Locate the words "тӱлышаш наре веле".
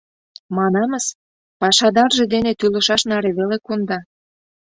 2.59-3.57